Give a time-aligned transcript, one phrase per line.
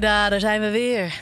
[0.00, 1.20] Tegeda, daar zijn we weer.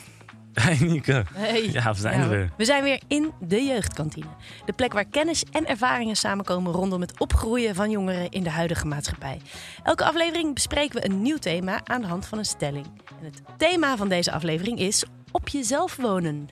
[0.53, 1.25] Hey Nieke.
[1.33, 1.69] Hey.
[1.71, 2.51] Ja, we zijn er weer.
[2.57, 4.27] We zijn weer in de jeugdkantine.
[4.65, 8.87] De plek waar kennis en ervaringen samenkomen rondom het opgroeien van jongeren in de huidige
[8.87, 9.41] maatschappij.
[9.83, 12.85] Elke aflevering bespreken we een nieuw thema aan de hand van een stelling.
[13.19, 16.49] En het thema van deze aflevering is op jezelf wonen.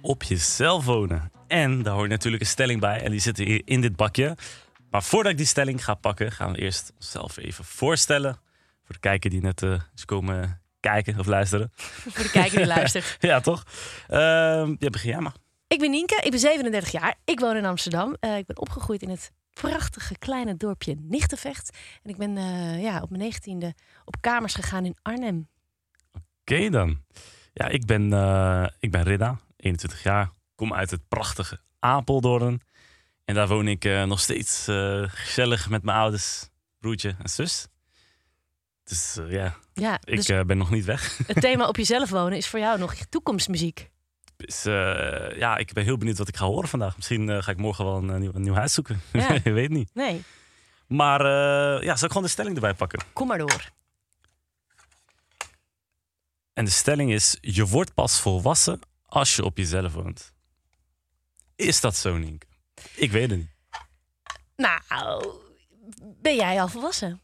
[0.00, 1.30] Op jezelf wonen.
[1.46, 3.02] En daar hoort natuurlijk een stelling bij.
[3.02, 4.36] En die zit hier in dit bakje.
[4.90, 8.38] Maar voordat ik die stelling ga pakken, gaan we eerst onszelf even voorstellen.
[8.84, 11.70] Voor de kijker die net eh, is komen kijken of luisteren.
[12.12, 13.16] Voor de kijker die luistert.
[13.30, 13.64] ja, toch?
[14.08, 15.34] Ehm ja, begin jij maar.
[15.72, 17.14] Ik ben Nienke, ik ben 37 jaar.
[17.24, 18.16] Ik woon in Amsterdam.
[18.20, 21.78] Eh, ik ben opgegroeid in het prachtige kleine dorpje Nichtenvecht.
[22.02, 23.74] En ik ben eh, ja, op mijn negentiende
[24.04, 25.48] op kamers gegaan in Arnhem.
[26.40, 27.02] Oké dan.
[27.52, 30.30] Ja, ik ben, eh, ik ben Ridda, 21 jaar.
[30.54, 32.60] Kom uit het prachtige Apeldoorn.
[33.24, 34.64] En daar woon ik nog steeds
[35.06, 37.66] gezellig met mijn ouders, broertje en zus.
[38.84, 41.18] Dus eh, ja, Ja, ik dus eh, ben nog niet weg.
[41.26, 43.90] het thema op jezelf wonen is voor jou nog toekomstmuziek.
[44.36, 46.96] Dus eh, ja, ik ben heel benieuwd wat ik ga horen vandaag.
[46.96, 49.00] Misschien ga ik morgen wel een, nieuw, een nieuw huis zoeken.
[49.12, 49.38] Ja.
[49.44, 49.90] Je weet niet.
[49.94, 50.22] Nee,
[50.86, 51.24] Maar
[51.84, 53.00] ja, zal ik gewoon de stelling erbij pakken?
[53.12, 53.70] kom maar door.
[56.52, 60.32] En de stelling is: je wordt pas volwassen als je op jezelf woont.
[61.56, 62.46] Is dat zo, Nienke?
[62.94, 63.50] Ik weet het niet.
[64.56, 65.34] Nou,
[66.02, 67.20] ben jij al volwassen?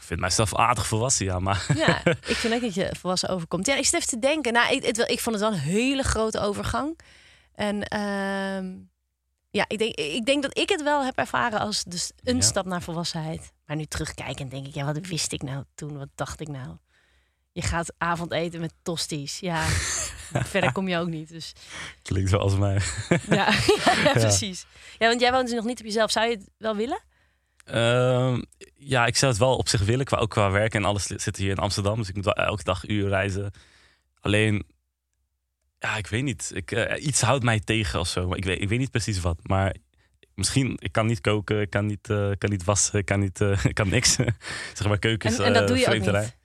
[0.00, 3.66] Ik vind mijzelf aardig volwassen, ja, maar Ja, ik vind ook dat je volwassen overkomt.
[3.66, 4.52] Ja, ik zit even te denken.
[4.52, 6.98] Nou, ik, het, ik vond het wel een hele grote overgang.
[7.54, 8.74] En ehm,
[9.50, 12.42] ja, ik denk, ik denk dat ik het wel heb ervaren als dus een Ja.
[12.42, 13.52] stap naar volwassenheid.
[13.66, 15.98] Maar nu terugkijkend denk ik, ja, wat wist ik nou toen?
[15.98, 16.76] Wat dacht ik nou?
[17.52, 19.38] Je gaat avondeten met tosties.
[19.40, 19.62] Ja,
[20.52, 21.28] verder kom je ook niet.
[21.28, 21.52] Dus
[22.02, 22.74] klinkt wel als mij.
[23.28, 23.48] ja,
[24.04, 24.66] ja, precies.
[24.98, 26.10] Ja, want jij woont dus nog niet op jezelf.
[26.10, 27.00] Zou je het wel willen?
[27.72, 28.42] Ehm,
[28.76, 31.36] ja, ik zou het wel op zich willen, qua, ook qua werk en alles zit
[31.36, 31.96] hier in Amsterdam.
[31.96, 33.50] Dus ik moet wel elke dag uur reizen.
[34.20, 34.64] Alleen,
[35.78, 36.50] ja, ik weet niet.
[36.54, 38.28] Ik, eh, iets houdt mij tegen of zo.
[38.28, 39.38] Maar ik weet, ik weet niet precies wat.
[39.42, 39.76] Maar
[40.34, 43.40] misschien, ik kan niet koken, ik kan niet, eh, kan niet wassen, ik kan, niet,
[43.40, 44.14] eh, kan niks.
[44.74, 45.38] zeg maar keukens.
[45.38, 46.38] En, en dat doe je ook niet.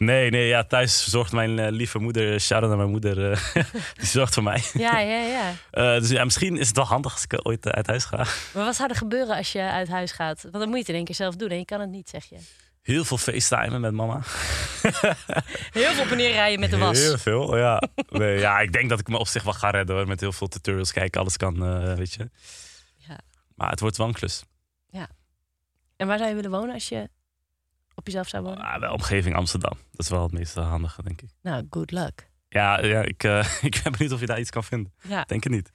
[0.00, 3.54] Nee, nee, ja, thuis zorgt mijn eh, lieve moeder, shout naar mijn moeder, eh,
[3.98, 4.62] die zorgt voor mij.
[4.72, 5.52] Ja, ja, ja.
[5.70, 8.04] Eh, dus ja, misschien is het wel handig als ik eh, ooit eh, uit huis
[8.04, 8.16] ga.
[8.54, 10.42] Maar wat zou er gebeuren als je uit huis gaat?
[10.42, 12.08] Want dan moet je het in één keer zelf doen en je kan het niet,
[12.08, 12.36] zeg je.
[12.82, 14.20] Heel veel facetimen met mama.
[15.70, 16.98] Heel veel op en neer rijden met de was.
[16.98, 17.82] Heel veel, ja.
[18.08, 20.06] Nee, ja, ik denk dat ik me op zich wel ga redden hoor.
[20.06, 22.30] Met heel veel tutorials kijken, alles kan, eh, weet je.
[22.96, 23.18] Ja.
[23.54, 24.44] Maar het wordt wel een klus.
[25.96, 27.10] En waar zou je willen wonen als je
[28.00, 28.64] op jezelf zou wonen?
[28.64, 29.72] Ah, wel omgeving Amsterdam.
[29.90, 31.28] Dat is wel het meest handige, denk ik.
[31.42, 32.28] Nou, good luck.
[32.48, 34.92] Ja, ja ik, eh, ik ben benieuwd of je daar iets kan vinden.
[35.02, 35.24] Ja.
[35.24, 35.70] Denk het niet.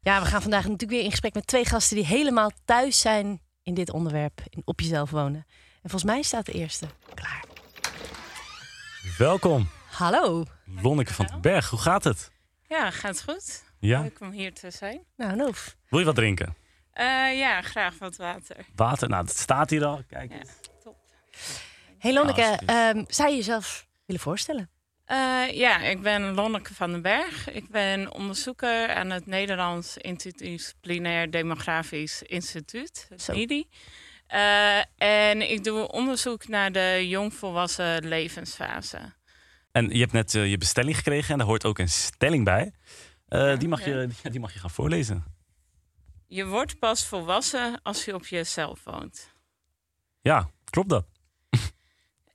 [0.00, 3.40] ja, we gaan vandaag natuurlijk weer in gesprek met twee gasten die helemaal thuis zijn
[3.62, 5.46] in dit onderwerp, in op jezelf wonen.
[5.82, 7.44] En volgens mij staat de eerste klaar.
[9.18, 10.44] Welkom, Hallo.
[10.82, 11.70] Lonneke van den Berg.
[11.70, 12.30] Hoe gaat het?
[12.68, 13.64] Ja, gaat goed.
[13.78, 14.00] Ja?
[14.00, 15.00] Leuk om hier te zijn.
[15.16, 15.76] Nou, Noof.
[15.88, 16.56] Wil je wat drinken?
[16.92, 18.56] Eh, ja, graag wat water.
[18.74, 19.08] Water?
[19.08, 20.02] Nou, dat staat hier al.
[20.08, 20.50] Kijk Ja, eens.
[21.98, 22.58] Hey Lonneke, Ja,
[22.90, 24.70] ehm, zou je jezelf willen voorstellen?
[25.04, 27.50] Eh, ja, ik ben Lonneke van den Berg.
[27.50, 33.28] Ik ben onderzoeker aan het Nederlands Interdisciplinair Demografisch Instituut, het.
[33.32, 33.68] NIDI.
[34.26, 38.98] Eh, en ik doe onderzoek naar de jongvolwassen levensfase.
[39.72, 42.72] En je hebt net eh, je bestelling gekregen en daar hoort ook een stelling bij.
[43.28, 43.86] Eh, die, mag ja.
[43.86, 45.24] je, die, die mag je gaan voorlezen.
[46.26, 49.32] Je wordt pas volwassen als je op jezelf woont.
[50.20, 51.06] Ja, klopt dat?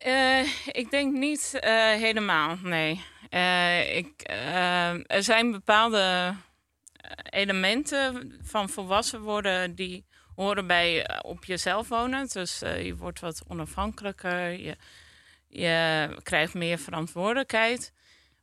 [0.01, 3.03] Eh, ik denk niet eh, helemaal, nee.
[3.29, 4.21] Eh, ik,
[5.07, 6.35] er zijn bepaalde
[7.29, 12.27] elementen van volwassen worden die horen bij op jezelf wonen.
[12.27, 14.75] Dus je wordt wat onafhankelijker, je,
[15.47, 17.93] je krijgt meer verantwoordelijkheid.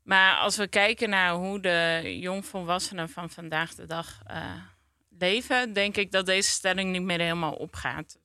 [0.02, 4.22] Maar als we kijken naar hoe de jongvolwassenen van vandaag de dag
[5.18, 8.18] leven, denk ik dat deze stelling niet meer helemaal opgaat.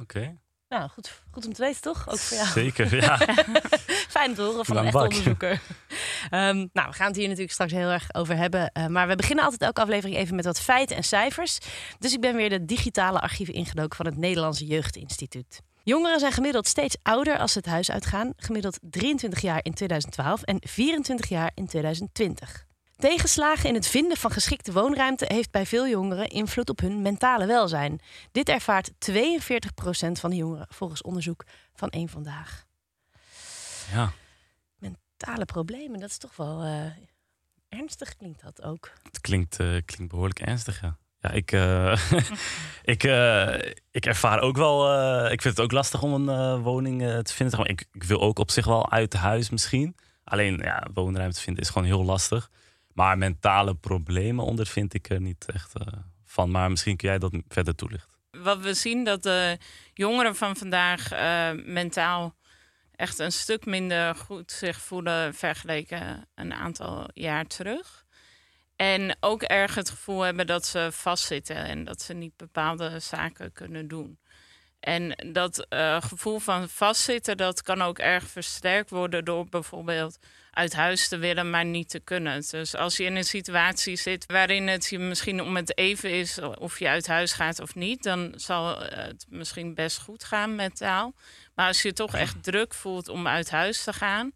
[0.00, 0.38] Oké.
[0.68, 2.08] Nou, goed, goed om te weten, toch?
[2.08, 2.48] Ook voor jou.
[2.48, 3.18] Zeker, ja.
[4.16, 5.08] Fijn te horen van een echte bak.
[5.08, 5.60] onderzoeker.
[6.30, 8.70] Ehm, nou, we gaan het hier natuurlijk straks heel erg over hebben.
[8.72, 11.58] Eh, maar we beginnen altijd elke aflevering even met wat feiten en cijfers.
[11.98, 15.60] Dus ik ben weer de digitale archieven ingedoken van het Nederlandse Jeugdinstituut.
[15.82, 18.32] Jongeren zijn gemiddeld steeds ouder als ze het huis uitgaan.
[18.36, 22.65] Gemiddeld 23 jaar in 2012 en 24 jaar in 2020.
[22.96, 27.46] Tegenslagen in het vinden van geschikte woonruimte heeft bij veel jongeren invloed op hun mentale
[27.46, 28.00] welzijn.
[28.32, 28.92] Dit ervaart 42%
[30.12, 31.44] van de jongeren volgens onderzoek
[31.74, 32.66] van één vandaag
[33.92, 34.12] ja.
[34.78, 38.90] mentale problemen, dat is toch wel eh, ernstig klinkt dat ook.
[39.02, 40.96] Het klinkt, eh, klinkt behoorlijk ernstig, ja.
[41.20, 42.00] Ja, ik, eh,
[42.94, 43.02] ik,
[43.90, 44.90] ik ervaar ook wel.
[45.30, 47.64] ik vind het ook lastig om een woning te vinden.
[47.64, 49.96] Ik, ik wil ook op zich wel uit huis misschien.
[50.24, 52.50] Alleen ja, woonruimte vinden is gewoon heel lastig.
[52.96, 55.86] Maar mentale problemen ondervind ik er niet echt eh,
[56.24, 56.50] van.
[56.50, 58.16] Maar misschien kun jij dat verder toelichten.
[58.30, 59.58] Wat we zien dat de
[59.94, 62.34] jongeren van vandaag eh, mentaal
[62.94, 68.04] echt een stuk minder goed zich voelen vergeleken een aantal jaar terug.
[68.76, 73.52] En ook erg het gevoel hebben dat ze vastzitten en dat ze niet bepaalde zaken
[73.52, 74.18] kunnen doen.
[74.80, 80.18] En dat eh, gevoel van vastzitten, dat kan ook erg versterkt worden door bijvoorbeeld
[80.50, 82.42] uit huis te willen, maar niet te kunnen.
[82.50, 86.38] Dus als je in een situatie zit waarin het je misschien om het even is
[86.38, 91.14] of je uit huis gaat of niet, dan zal het misschien best goed gaan mentaal.
[91.54, 94.32] Maar als je toch echt druk voelt om uit huis te gaan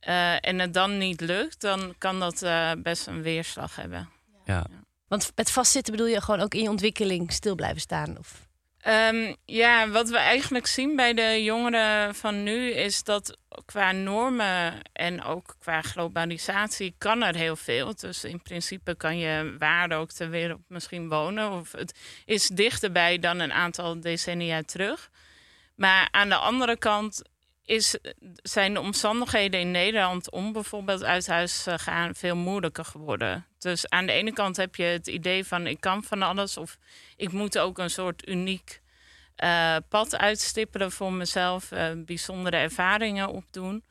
[0.00, 4.08] eh, en het dan niet lukt, dan kan dat eh, best een weerslag hebben.
[4.44, 4.66] Ja.
[5.08, 8.18] Want met vastzitten bedoel je gewoon ook in je ontwikkeling stil blijven staan?
[8.18, 8.48] Of...
[8.82, 14.82] Ehm, ja, wat we eigenlijk zien bij de jongeren van nu is dat qua normen
[14.92, 17.94] en ook qua globalisatie kan er heel veel.
[17.94, 21.50] Dus in principe kan je waar ook ter wereld misschien wonen.
[21.52, 25.10] Of het is dichterbij dan een aantal decennia terug.
[25.74, 27.22] Maar aan de andere kant
[27.64, 27.98] is,
[28.42, 33.46] zijn de omstandigheden in Nederland om bijvoorbeeld uit huis te gaan veel moeilijker geworden.
[33.62, 36.78] Dus aan de ene kant heb je het idee van ik kan van alles of
[37.16, 38.80] ik moet ook een soort uniek
[39.36, 43.84] uh, pad uitstippelen voor mezelf, uh, bijzondere ervaringen opdoen.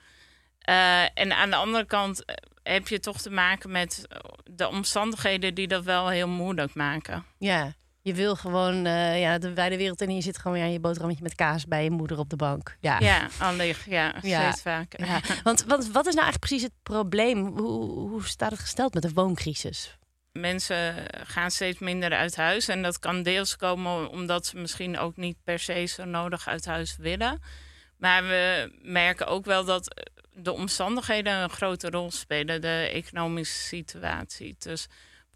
[0.69, 2.23] Uh, en aan de andere kant
[2.63, 4.07] heb je toch te maken met
[4.43, 7.25] de omstandigheden die dat wel heel moeilijk maken.
[7.37, 8.83] Ja, je wil gewoon
[9.17, 11.65] ja, de wijde wereld in en je zit gewoon weer aan je boterhammetje met kaas
[11.65, 12.77] bij je moeder op de bank.
[12.79, 13.85] Ja, ja allicht.
[13.85, 15.05] Ja, ja, steeds vaker.
[15.05, 15.21] Ja.
[15.43, 17.57] Want, want wat is nou eigenlijk precies het probleem?
[17.57, 19.97] Hoe, hoe staat het gesteld met de wooncrisis?
[20.31, 22.67] Mensen gaan steeds minder uit huis.
[22.67, 26.65] En dat kan deels komen omdat ze misschien ook niet per se zo nodig uit
[26.65, 27.41] huis willen.
[27.97, 34.55] Maar we merken ook wel dat de omstandigheden een grote rol spelen, de economische situatie.
[34.59, 34.87] Dus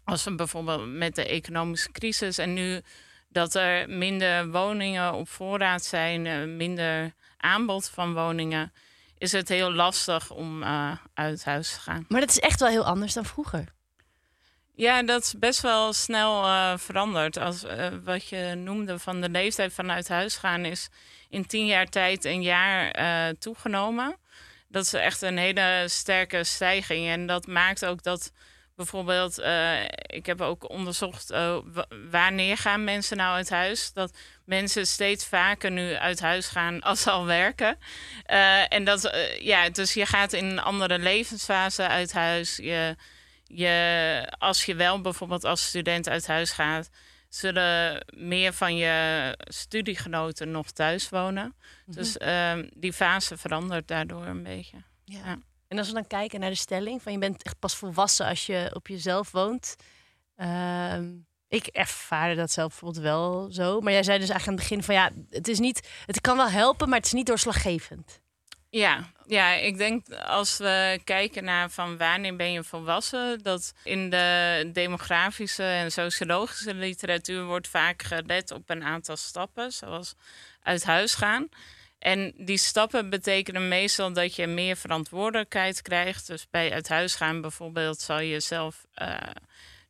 [0.06, 2.80] als we bijvoorbeeld met de economische crisis en nu
[3.28, 8.72] dat er minder woningen op voorraad zijn, minder aanbod van woningen,
[9.18, 12.04] is het heel lastig om uh, uit huis te gaan.
[12.08, 13.64] Maar dat is echt wel heel anders dan vroeger.
[14.74, 17.36] Ja, dat is best wel snel uh, veranderd.
[17.36, 20.88] Als, uh, wat je noemde van de leeftijd van uit huis gaan is
[21.28, 22.94] in tien jaar tijd een jaar
[23.38, 24.16] toegenomen.
[24.68, 27.08] Dat is echt een hele sterke stijging.
[27.08, 28.32] En dat maakt ook dat
[28.76, 29.38] bijvoorbeeld,
[30.06, 31.34] ik heb ook onderzocht
[32.10, 33.92] wanneer gaan mensen nou uit huis.
[33.92, 37.78] Dat mensen steeds vaker nu uit huis gaan als ze al werken.
[38.68, 42.56] en dat, ja, dus je gaat in een andere levensfase uit huis.
[42.56, 42.96] Je
[43.46, 46.90] je, als je wel bijvoorbeeld als student uit huis gaat,
[47.28, 51.44] zullen meer van je studiegenoten nog thuis wonen.
[51.44, 51.94] Mm -hmm.
[51.94, 54.76] Dus um, die fase verandert daardoor een beetje.
[55.04, 55.18] Ja.
[55.24, 55.38] ja.
[55.68, 58.46] En als we dan kijken naar de stelling van je bent echt pas volwassen als
[58.46, 59.76] je op jezelf woont.
[60.36, 60.98] Uh,
[61.48, 63.80] ik ervaarde dat zelf bijvoorbeeld wel zo.
[63.80, 66.36] Maar jij zei dus eigenlijk aan het begin van ja, het is niet, het kan
[66.36, 68.20] wel helpen, maar het is niet doorslaggevend.
[68.70, 74.10] Ja, ja, ik denk als we kijken naar van wanneer ben je volwassen, dat in
[74.10, 80.14] de demografische en sociologische literatuur wordt vaak gelet op een aantal stappen, zoals
[80.62, 81.48] uit huis gaan.
[81.98, 86.26] En die stappen betekenen meestal dat je meer verantwoordelijkheid krijgt.
[86.26, 89.16] Dus bij uit huis gaan bijvoorbeeld zal je zelf uh,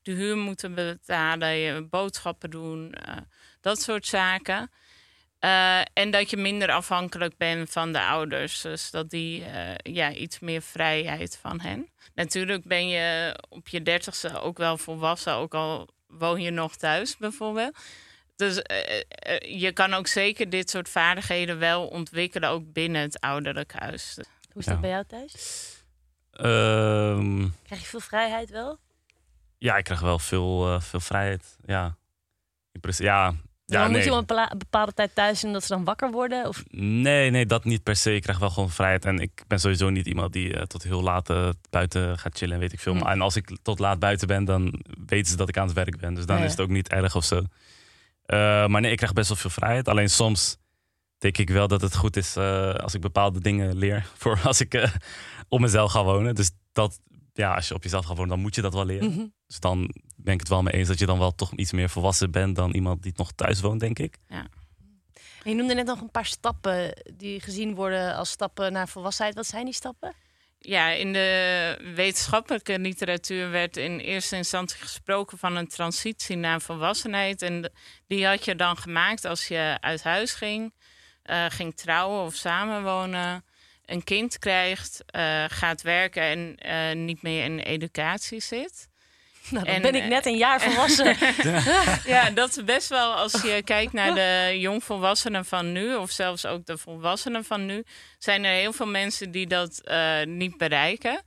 [0.02, 3.16] de huur moeten betalen, je boodschappen doen, uh,
[3.60, 4.70] dat soort zaken.
[5.40, 8.60] Uh, en dat je minder afhankelijk bent van de ouders.
[8.60, 9.44] Dus dat die
[9.82, 11.90] ja, iets meer vrijheid van hen.
[12.14, 17.16] Natuurlijk ben je op je dertigste ook wel volwassen, ook al woon je nog thuis
[17.16, 17.78] bijvoorbeeld.
[18.36, 23.72] Dus uh, je kan ook zeker dit soort vaardigheden wel ontwikkelen, ook binnen het ouderlijk
[23.72, 24.14] huis.
[24.52, 24.80] Hoe is dat Ja.
[24.80, 25.34] bij jou thuis?
[26.32, 28.78] Ehm, Krijg je veel vrijheid wel?
[29.58, 31.56] ja, ik krijg wel veel, eh, veel vrijheid.
[31.64, 31.96] Ja.
[32.72, 34.04] Ja, Ja, ja moet nee.
[34.04, 36.46] je om een bepaalde tijd thuis en dat ze dan wakker worden?
[36.48, 36.62] Of...
[36.70, 38.14] Nee, nee, dat niet per se.
[38.14, 39.04] Ik krijg wel gewoon vrijheid.
[39.04, 42.54] En ik ben sowieso niet iemand die eh, tot heel laat eh, buiten gaat chillen
[42.54, 42.94] en weet ik veel.
[42.94, 45.74] Maar En als ik tot laat buiten ben, dan weten ze dat ik aan het
[45.76, 46.14] werk ben.
[46.14, 46.46] Dus dan Ja, ja.
[46.48, 47.42] is het ook niet erg of zo.
[48.26, 49.88] Eh, maar nee, ik krijg best wel veel vrijheid.
[49.88, 50.56] Alleen soms
[51.18, 54.10] denk ik wel dat het goed is eh, als ik bepaalde dingen leer.
[54.18, 54.94] Voor als ik eh,
[55.48, 56.34] op mezelf ga wonen.
[56.34, 57.00] Dus dat,
[57.32, 59.10] ja, als je op jezelf gaat wonen, dan moet je dat wel leren.
[59.10, 59.26] Mhm.
[59.46, 61.88] Dus dan ben ik het wel mee eens dat je dan wel toch iets meer
[61.88, 64.18] volwassen bent dan iemand die nog thuis woont, denk ik.
[64.28, 69.34] En je noemde net nog een paar stappen die gezien worden als stappen naar volwassenheid.
[69.34, 70.14] Wat zijn die stappen?
[70.66, 77.42] Ja, in de wetenschappelijke literatuur werd in eerste instantie gesproken van een transitie naar volwassenheid.
[77.42, 77.72] En
[78.06, 80.74] die had je dan gemaakt als je uit huis ging,
[81.24, 83.44] uh, ging trouwen of samenwonen,
[83.84, 88.88] een kind krijgt, uh, gaat werken en uh, niet meer in educatie zit.
[89.50, 91.16] Nou, dan en, ben ik net een jaar volwassen.
[92.14, 96.46] ja, dat is best wel als je kijkt naar de jongvolwassenen van nu, of zelfs
[96.46, 97.84] ook de volwassenen van nu,
[98.18, 101.22] zijn er heel veel mensen die dat uh, niet bereiken.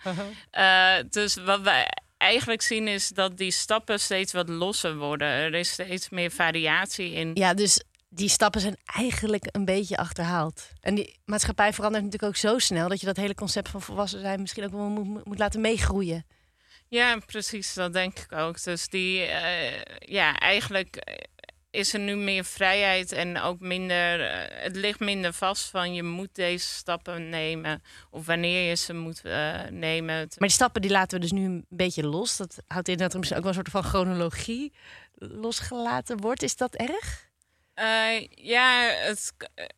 [0.58, 5.28] Uh, dus wat wij eigenlijk zien is dat die stappen steeds wat losser worden.
[5.28, 7.32] Er is steeds meer variatie in.
[7.34, 10.70] Ja, dus die stappen zijn eigenlijk een beetje achterhaald.
[10.82, 14.20] En die maatschappij verandert natuurlijk ook zo snel dat je dat hele concept van volwassen
[14.20, 16.26] zijn misschien ook wel moet, moet laten meegroeien.
[16.90, 17.74] Ja, precies.
[17.74, 18.64] Dat denk ik ook.
[18.64, 21.20] Dus die, uh, ja, eigenlijk
[21.72, 24.20] is er nu meer vrijheid en ook minder.
[24.20, 28.94] Uh, het ligt minder vast van je moet deze stappen nemen of wanneer je ze
[28.94, 30.16] moet uh, nemen.
[30.16, 32.38] Maar die stappen die laten we dus nu een beetje los.
[32.38, 34.74] Dat houdt in dat er misschien ook wel een soort van chronologie
[35.16, 36.44] losgelaten wordt.
[36.44, 37.28] Is dat erg?
[38.30, 39.34] ja, het,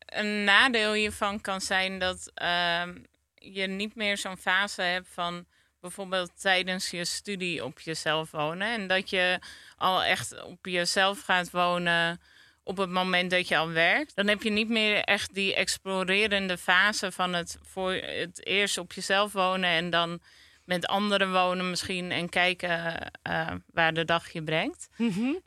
[0.06, 2.96] een nadeel hiervan kan zijn dat ehm,
[3.34, 5.46] je niet meer zo'n fase hebt van
[5.82, 8.68] bijvoorbeeld tijdens je studie op jezelf wonen.
[8.68, 9.38] En dat je
[9.76, 12.20] al echt op jezelf gaat wonen
[12.64, 14.14] op het moment dat je al werkt.
[14.14, 18.92] Dan heb je niet meer echt die explorerende fase van het voor het eerst op
[18.92, 20.20] jezelf wonen en dan
[20.64, 24.88] met anderen wonen misschien en kijken uh, waar de dag je brengt.
[24.96, 25.40] Mm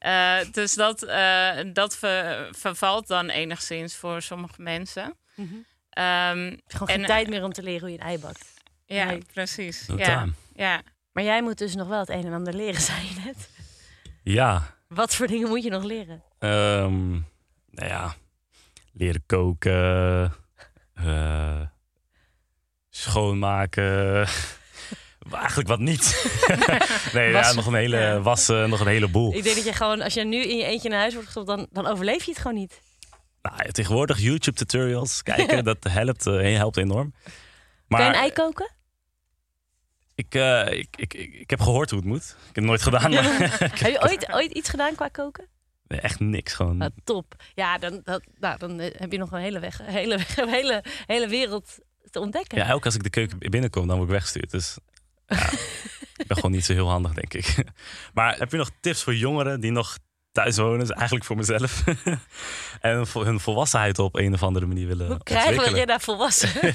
[0.52, 5.18] dus dat, uh, dat ver, vervalt dan enigszins voor sommige mensen.
[5.36, 6.04] Mm -hmm.
[6.04, 8.55] um, Gewoon geen tijd meer om te leren hoe je een ei bakt.
[8.86, 9.90] Ja, precies.
[9.98, 10.82] Ja, ja.
[11.12, 13.50] Maar jij moet dus nog wel het een en ander leren, zei je net.
[14.24, 14.76] Ja.
[14.88, 16.24] Wat voor dingen moet je nog leren?
[16.40, 17.26] Um,
[17.70, 18.16] nou ja,
[18.94, 20.34] leren koken,
[21.02, 21.62] uh,
[22.90, 24.28] schoonmaken.
[25.32, 26.26] Eigenlijk wat niet.
[27.14, 28.20] nee, ja, nog een hele ja.
[28.20, 29.34] wassen, nog een heleboel.
[29.34, 31.48] Ik denk dat je gewoon, als je nu in je eentje naar huis wordt gestopt,
[31.48, 32.82] dan, dan overleef je het gewoon niet.
[33.42, 37.14] Nou, tegenwoordig YouTube tutorials kijken, dat helpt, uh, helpt enorm.
[37.88, 38.72] Maar, Kun je een ei koken?
[40.16, 42.24] Ik, uh, ik, ik, ik, ik, heb gehoord hoe het moet.
[42.24, 43.12] Ik heb het nooit gedaan.
[43.12, 43.24] Maar
[43.60, 45.48] heb je ooit, ooit iets gedaan qua koken?
[45.88, 46.54] Nee, echt niks.
[46.54, 46.82] Gewoon.
[46.82, 47.36] Ah, top.
[47.56, 51.78] Ja, dan, dat, nou, dan heb je nog een hele weg, hele, hele, hele wereld
[52.10, 52.58] te ontdekken.
[52.58, 54.52] Ja, elke als ik de keuken binnenkom, dan word ik weggestuurd.
[54.52, 54.78] Dus
[55.28, 55.50] ja,
[56.22, 57.64] ik ben gewoon niet zo heel handig, denk ik.
[58.14, 59.98] Maar heb je nog tips voor jongeren die nog
[60.36, 61.84] thuis wonen, is eigenlijk voor mezelf.
[62.82, 66.02] en voor hun volwassenheid op een of andere manier willen Hoe krijgen we je daar
[66.02, 66.50] volwassen?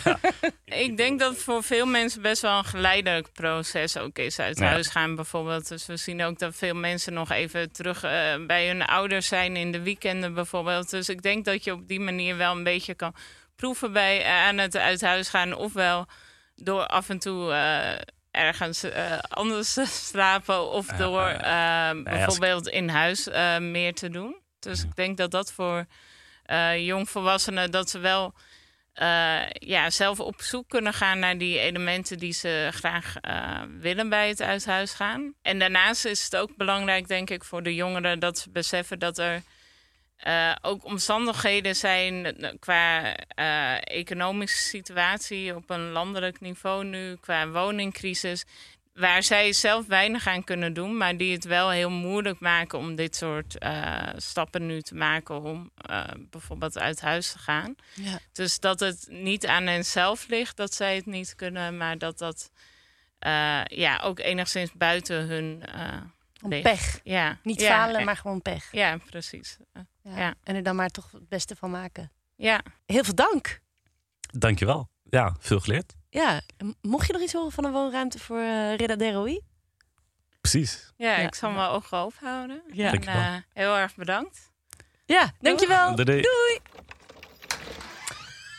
[0.65, 4.67] Ik denk dat voor veel mensen best wel een geleidelijk proces ook is uit ja.
[4.67, 5.69] huis gaan bijvoorbeeld.
[5.69, 8.11] Dus we zien ook dat veel mensen nog even terug uh,
[8.47, 10.91] bij hun ouders zijn in de weekenden bijvoorbeeld.
[10.91, 13.15] Dus ik denk dat je op die manier wel een beetje kan
[13.57, 15.55] proeven bij uh, aan het uit huis gaan.
[15.55, 16.07] Ofwel
[16.55, 17.51] door af en toe...
[17.51, 24.37] Uh, ergens uh, anders slapen of door uh, bijvoorbeeld in huis uh, meer te doen.
[24.59, 25.87] Dus ik denk dat dat voor
[26.77, 28.35] jongvolwassenen dat ze wel
[29.53, 33.15] ja, zelf op zoek kunnen gaan naar die elementen die ze graag
[33.81, 35.35] willen bij het uithuis gaan.
[35.43, 39.19] En daarnaast is het ook belangrijk, denk ik, voor de jongeren dat ze beseffen dat
[39.19, 39.43] er
[40.27, 48.45] uh, ook omstandigheden zijn qua uh, economische situatie op een landelijk niveau nu, qua woningcrisis,
[48.95, 52.95] waar zij zelf weinig aan kunnen doen, maar die het wel heel moeilijk maken om
[52.95, 55.71] dit soort uh, stappen nu te maken om
[56.31, 57.75] bijvoorbeeld uit huis te gaan.
[57.95, 58.19] Ja.
[58.33, 62.19] Dus dat het niet aan hen zelf ligt dat zij het niet kunnen, maar dat
[62.19, 62.51] dat
[63.65, 65.63] ja, ook enigszins buiten hun
[66.43, 67.01] om pech.
[67.03, 67.39] Ja.
[67.43, 68.73] Niet falen, maar gewoon pech.
[68.73, 69.57] Ja, precies.
[70.03, 70.19] Ja.
[70.19, 70.35] ja.
[70.43, 72.13] En er dan maar toch het beste van maken.
[72.37, 72.61] Ja.
[72.87, 73.61] Heel veel dank.
[74.33, 74.89] Dankjewel.
[75.11, 75.95] Ja, veel geleerd.
[76.11, 76.41] Ja,
[76.81, 79.41] mocht je nog iets horen van een woonruimte voor uh, Ridda Deroi?
[80.41, 80.93] Precies.
[80.97, 82.63] Ja, ik zal mijn ogen ophouden.
[82.73, 82.93] Ja.
[82.93, 84.51] En, uh, heel erg bedankt.
[85.05, 85.95] Ja, dankjewel.
[85.95, 86.21] Doei.
[86.21, 86.59] Doei.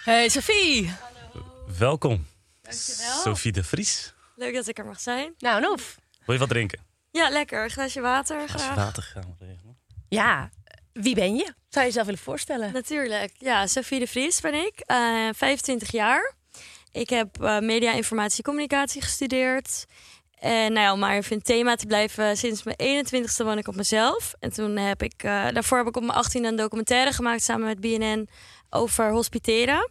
[0.03, 0.89] Hey Sophie.
[0.89, 1.45] Hallo.
[1.77, 2.25] Welkom.
[2.61, 3.19] Dankjewel.
[3.21, 4.13] Sophie de Vries.
[4.35, 5.33] Leuk dat ik er mag zijn.
[5.37, 5.99] Nou, Noef.
[6.25, 6.79] Wil je wat drinken?
[7.11, 7.63] Ja, lekker.
[7.63, 8.41] Een glaasje water.
[8.41, 9.77] Een glaasje water gaan we regelen.
[10.09, 10.49] Ja,
[10.93, 11.43] wie ben je?
[11.43, 12.73] Zou je jezelf willen voorstellen?
[12.73, 13.31] Natuurlijk.
[13.37, 14.83] Ja, Sophie de Vries ben ik.
[14.91, 16.33] Uh, eh, 25 jaar.
[16.91, 19.85] Ik heb uh, media, informatie, communicatie gestudeerd.
[20.35, 23.67] En nou ja, om maar even in thema te blijven, sinds mijn 21ste woon ik
[23.67, 24.33] op mezelf.
[24.39, 27.67] En toen heb ik, uh, daarvoor heb ik op mijn 18e een documentaire gemaakt samen
[27.67, 28.29] met BNN
[28.69, 29.89] over hospiteren.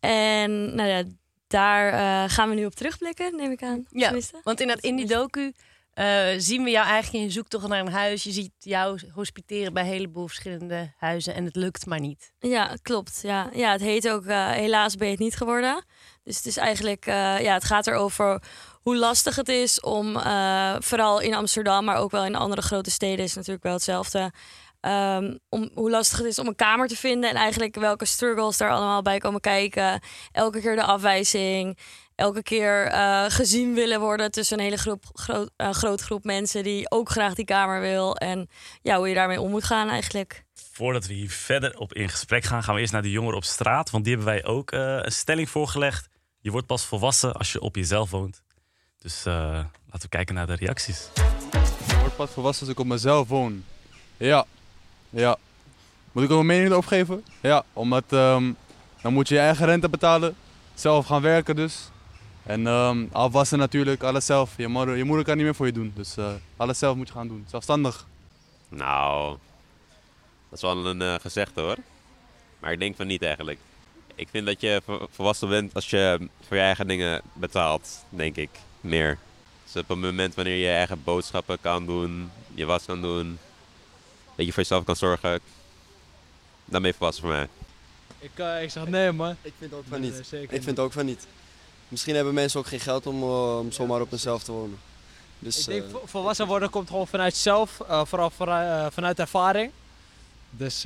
[0.00, 1.02] En nou ja,
[1.46, 3.86] daar gaan we nu op terugblikken, neem ik aan.
[3.90, 5.52] Ja, want in, dat, in die docu
[5.92, 8.22] eh, zien we jou eigenlijk in zoektocht naar een huis.
[8.22, 12.32] Je ziet jou hospiteren bij een heleboel verschillende huizen en het lukt maar niet.
[12.38, 13.20] Ja, klopt.
[13.22, 15.84] Ja, ja het heet ook uh, Helaas ben je het niet geworden.
[16.24, 18.42] Dus het is eigenlijk, uh, ja, het gaat erover
[18.82, 20.12] hoe lastig het is om,
[20.78, 24.32] vooral in Amsterdam, maar ook wel in andere grote steden is natuurlijk wel hetzelfde.
[24.86, 28.56] Um, om hoe lastig het is om een kamer te vinden en eigenlijk welke struggles
[28.56, 30.00] daar allemaal bij komen kijken.
[30.32, 31.78] Elke keer de afwijzing,
[32.22, 36.62] elke keer uh, gezien willen worden tussen een hele groep, groot, uh, grote groep mensen
[36.62, 38.16] die ook graag die kamer wil.
[38.16, 38.48] En
[38.82, 40.44] ja, hoe je daarmee om moet gaan eigenlijk.
[40.72, 43.44] Voordat we hier verder op in gesprek gaan, gaan we eerst naar de jongeren op
[43.44, 43.90] straat.
[43.90, 46.08] Want die hebben wij ook uh, een stelling voorgelegd.
[46.40, 48.42] Je wordt pas volwassen als je op jezelf woont.
[48.98, 51.08] Dus laten we kijken naar de reacties.
[51.88, 53.64] Je wordt pas volwassen als ik op mezelf woon.
[54.16, 54.44] Ja,
[55.10, 55.36] ja.
[56.12, 57.24] Moet ik ook een mening erop geven?
[57.40, 58.56] Ja, omdat um,
[59.02, 60.36] dan moet je je eigen rente betalen.
[60.74, 61.90] Zelf gaan werken dus.
[62.46, 64.54] En um, afwassen natuurlijk, alles zelf.
[64.56, 65.92] Je moeder, je moeder kan niet meer voor je doen.
[65.94, 67.44] Dus uh, alles zelf moet je gaan doen.
[67.48, 68.06] Zelfstandig.
[68.68, 69.38] Nou,
[70.48, 71.76] dat is wel een uh, gezegde hoor.
[72.58, 73.58] Maar ik denk van niet eigenlijk.
[74.14, 78.50] Ik vind dat je volwassen bent als je voor je eigen dingen betaalt, denk ik.
[78.80, 79.18] Meer.
[79.64, 83.38] Dus op het moment wanneer je je eigen boodschappen kan doen, je was kan doen,
[84.34, 85.40] dat je voor jezelf kan zorgen,
[86.64, 87.48] dan ben je volwassen voor mij.
[88.18, 89.36] Ik, uh, ik zeg nee man.
[89.42, 90.30] Ik vind ook van niet.
[90.30, 91.26] Nee, ik vind ook van niet.
[91.92, 94.78] Misschien hebben mensen ook geen geld om, uh, om zomaar op hunzelf te wonen.
[95.38, 99.70] Dus, ik denk uh, volwassen worden komt gewoon vanuit zelf, vooral vanuit, vanuit ervaring.
[100.50, 100.82] Dus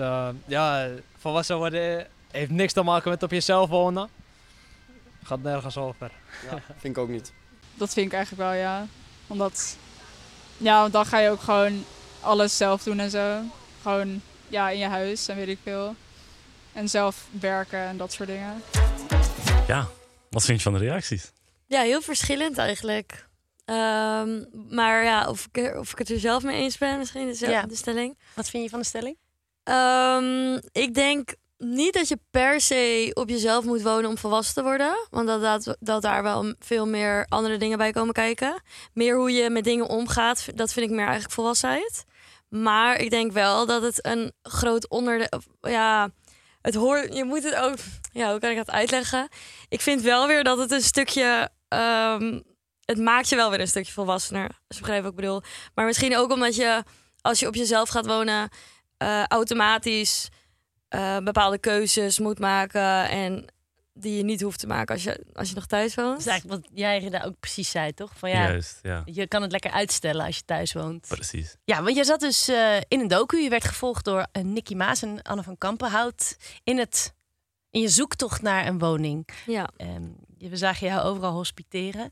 [0.47, 4.09] ja, volwassen worden heeft niks te maken met op jezelf wonen.
[5.23, 6.11] Gaat nergens over.
[6.51, 7.33] Ja, vind ik ook niet.
[7.75, 8.87] Dat vind ik eigenlijk wel, ja.
[9.27, 9.77] Omdat,
[10.57, 11.85] ja, want dan ga je ook gewoon
[12.21, 13.41] alles zelf doen en zo.
[13.83, 15.95] Gewoon ja, in je huis en weet ik veel.
[16.73, 18.63] En zelf werken en dat soort dingen.
[19.67, 19.89] Ja,
[20.37, 21.33] wat vind je van de reacties?
[21.67, 23.29] Ja, heel verschillend eigenlijk.
[23.65, 27.49] Um, maar ja, of ik, of ik het er zelf mee eens ben, misschien de,
[27.49, 27.63] ja.
[27.63, 28.19] de stelling.
[28.35, 29.17] Wat vind je van de stelling?
[29.65, 34.63] Um, ik denk niet dat je per se op jezelf moet wonen om volwassen te
[34.63, 35.07] worden.
[35.11, 38.63] Want dat, dat, dat daar wel veel meer andere dingen bij komen kijken.
[38.93, 42.05] Meer hoe je met dingen omgaat, dat vind ik meer eigenlijk volwassenheid.
[42.49, 45.41] Maar ik denk wel dat het een groot onderdeel.
[45.61, 46.11] Ja,
[46.67, 47.15] het hoort.
[47.15, 47.77] Je moet het ook.
[48.13, 49.29] Ja, hoe kan ik dat uitleggen?
[49.69, 51.51] Ik vind wel weer dat het een stukje.
[51.69, 52.43] Um,
[52.85, 54.45] het maakt je wel weer een stukje volwassener.
[54.45, 55.43] Als je begrijpt wat ik bedoel.
[55.75, 56.83] Maar misschien ook omdat je,
[57.21, 58.49] als je op jezelf gaat wonen,
[59.03, 60.29] uh, automatisch
[60.95, 63.09] uh, bepaalde keuzes moet maken.
[63.09, 63.45] En
[63.99, 66.11] die je niet hoeft te maken als je, als je nog thuis woont.
[66.11, 68.13] Dat is eigenlijk wat jij daar ook precies zei, toch?
[68.17, 69.03] Van ja, Juist, ja.
[69.05, 71.07] Je kan het lekker uitstellen als je thuis woont.
[71.09, 71.57] Precies.
[71.65, 73.39] Ja, want je zat dus uh, in een docu.
[73.39, 77.15] Je werd gevolgd door uh, Nicky Maas en Anne van Kampenhout in, het,
[77.71, 79.29] in je zoektocht naar een woning.
[79.47, 79.71] Ja.
[79.77, 82.05] Um, we zagen jou overal hospiteren.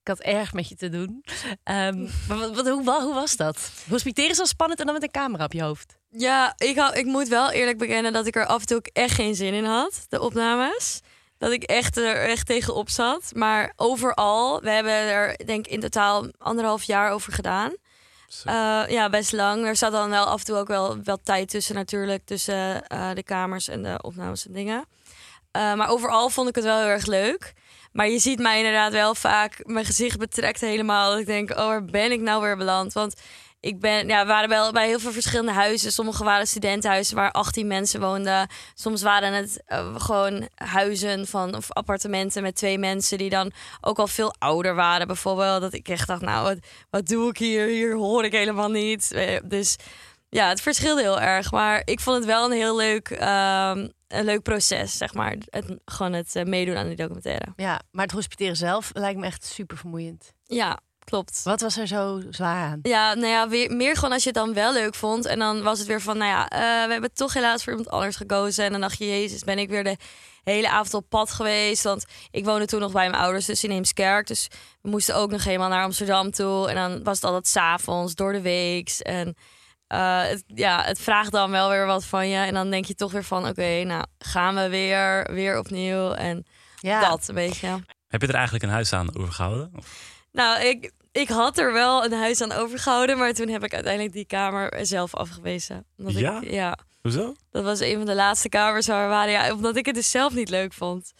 [0.00, 1.24] Ik had erg met je te doen.
[1.64, 3.70] Um, maar wat, wat, hoe, hoe was dat?
[3.88, 5.98] Hospiteren is al spannend en dan met een camera op je hoofd.
[6.10, 8.86] Ja, ik, hou, ik moet wel eerlijk bekennen dat ik er af en toe ook
[8.86, 11.00] echt geen zin in had, de opnames
[11.38, 13.30] dat ik echt er echt tegenop zat.
[13.34, 17.72] Maar overal, we hebben er denk ik in totaal anderhalf jaar over gedaan.
[18.46, 19.66] Uh, ja, best lang.
[19.66, 22.24] Er zat dan wel af en toe ook wel, wel tijd tussen natuurlijk.
[22.24, 24.84] Tussen uh, de kamers en de opnames en dingen.
[25.56, 27.52] Uh, maar overal vond ik het wel heel erg leuk.
[27.92, 31.10] Maar je ziet mij inderdaad wel vaak, mijn gezicht betrekt helemaal.
[31.10, 32.92] Dat ik denk, oh, waar ben ik nou weer beland?
[32.92, 33.14] Want
[33.60, 35.92] ik ben, ja, we waren wel bij heel veel verschillende huizen.
[35.92, 38.48] Sommige waren studentenhuizen waar 18 mensen woonden.
[38.74, 43.98] Soms waren het uh, gewoon huizen van, of appartementen met twee mensen die dan ook
[43.98, 45.06] al veel ouder waren.
[45.06, 46.58] Bijvoorbeeld dat ik echt dacht, nou, wat,
[46.90, 47.66] wat doe ik hier?
[47.66, 49.12] Hier hoor ik helemaal niet.
[49.12, 49.76] Eh, dus
[50.28, 51.50] ja, het verschilde heel erg.
[51.50, 55.36] Maar ik vond het wel een heel leuk, um, een leuk proces, zeg maar.
[55.50, 57.52] Het, gewoon het uh, meedoen aan die documentaire.
[57.56, 60.32] Ja, maar het hospiteren zelf lijkt me echt super vermoeiend.
[60.44, 61.40] Ja, klopt.
[61.44, 62.78] Wat was er zo zwaar aan?
[62.82, 65.26] Ja, nou ja, weer, meer gewoon als je het dan wel leuk vond.
[65.26, 67.90] En dan was het weer van, nou ja, uh, we hebben toch helaas voor iemand
[67.90, 68.64] anders gekozen.
[68.64, 69.96] En dan dacht je, jezus, ben ik weer de
[70.44, 71.82] hele avond op pad geweest.
[71.82, 74.26] Want ik woonde toen nog bij mijn ouders, dus in Heemskerk.
[74.26, 74.48] Dus
[74.82, 76.68] we moesten ook nog helemaal naar Amsterdam toe.
[76.68, 78.88] En dan was het altijd s'avonds, door de week.
[78.98, 79.36] En
[79.88, 82.38] uh, het, ja, het vraagt dan wel weer wat van je.
[82.38, 86.12] En dan denk je toch weer van, oké, nou gaan we weer, weer opnieuw.
[86.12, 86.46] En
[86.80, 87.08] ja.
[87.08, 87.82] dat een beetje.
[88.08, 89.72] Heb je er eigenlijk een huis aan overgehouden?
[89.76, 90.16] Of?
[90.32, 94.14] Nou, ik, ik had er wel een huis aan overgehouden, maar toen heb ik uiteindelijk
[94.14, 95.86] die kamer zelf afgewezen.
[95.96, 96.40] Omdat ja?
[96.40, 96.78] Ik, ja.
[97.00, 97.34] Hoezo?
[97.50, 99.32] Dat was een van de laatste kamers waar we waren.
[99.32, 101.12] Ja, omdat ik het dus zelf niet leuk vond.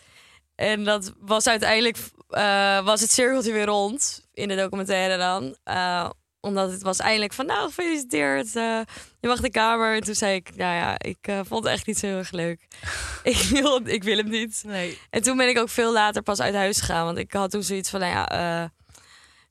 [0.54, 1.96] En dat was uiteindelijk,
[2.30, 5.56] uh, was het cirkeltje weer rond in de documentaire dan.
[5.64, 8.46] Uh, omdat het was eindelijk van, nou, gefeliciteerd.
[8.46, 8.80] Uh,
[9.20, 9.94] je mag de kamer.
[9.94, 12.30] En toen zei ik, nou ja, ik uh, vond het echt niet zo heel erg
[12.30, 12.68] leuk.
[13.22, 14.62] ik, wil, ik wil hem niet.
[14.66, 14.98] Nee.
[15.10, 17.04] En toen ben ik ook veel later pas uit huis gegaan.
[17.04, 18.68] Want ik had toen zoiets van, nou ja, uh,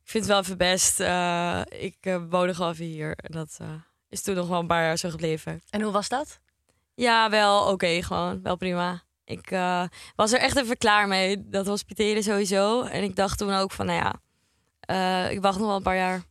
[0.08, 1.00] ik vind het wel even best.
[1.00, 3.16] Eh, ik uh, woonde gewoon even hier.
[3.16, 3.68] En dat uh,
[4.10, 5.62] is toen nog wel een paar jaar zo gebleven.
[5.70, 6.40] En hoe was dat?
[6.96, 8.42] Ja, wel oké, gewoon.
[8.42, 9.04] Wel prima.
[9.26, 9.50] Ik
[10.16, 11.50] was er echt even klaar mee.
[11.50, 12.82] Dat hospiteren sowieso.
[12.84, 14.00] En ik dacht toen ook van, nou
[14.88, 16.24] ja, ik wacht nog wel een paar jaar.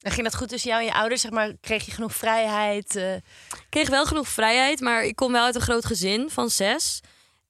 [0.00, 1.20] En ging dat goed tussen jou en je ouders?
[1.20, 2.94] Zeg maar, kreeg je genoeg vrijheid?
[2.94, 7.00] Ik kreeg wel genoeg vrijheid, maar ik kom wel uit een groot gezin van zes.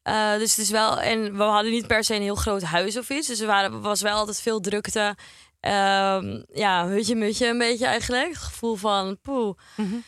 [0.05, 2.97] Uh, dus het is wel, en we hadden niet per se een heel groot huis
[2.97, 3.27] of iets.
[3.27, 5.16] Dus er waren, was wel altijd veel drukte.
[5.61, 8.29] Um, ja, hutje mutje een beetje eigenlijk.
[8.29, 9.57] Het gevoel van poeh.
[9.77, 10.05] Mm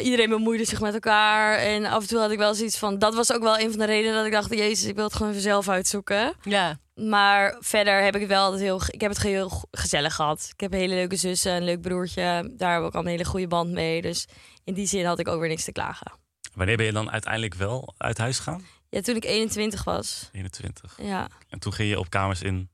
[0.00, 1.58] iedereen bemoeide zich met elkaar.
[1.58, 2.98] En af en toe had ik wel zoiets van...
[2.98, 4.54] Dat was ook wel een van de redenen dat ik dacht...
[4.54, 6.34] Jezus, ik wil het gewoon even zelf uitzoeken.
[6.42, 6.78] Ja.
[6.94, 8.80] Maar verder heb ik wel altijd heel...
[8.86, 10.48] Ik heb het heel gezellig gehad.
[10.52, 12.52] Ik heb een hele leuke zussen, een leuk broertje.
[12.56, 14.02] Daar heb ik al een hele goede band mee.
[14.02, 14.26] Dus
[14.64, 16.12] in die zin had ik ook weer niks te klagen.
[16.54, 18.64] Wanneer ben je dan uiteindelijk wel uit huis gegaan?
[18.88, 20.28] Ja, toen ik 21 was.
[20.32, 20.98] 21.
[21.02, 21.28] Ja.
[21.48, 22.70] En toen ging je op kamers in?